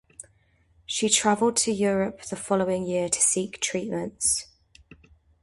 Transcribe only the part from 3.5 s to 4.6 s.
treatments.